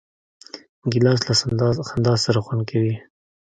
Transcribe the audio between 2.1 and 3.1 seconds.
سره خوند کوي.